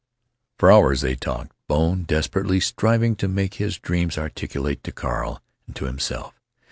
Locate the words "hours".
0.71-1.01